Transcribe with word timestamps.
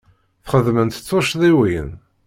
Txedmemt 0.45 1.03
tuccḍiwin. 1.07 1.89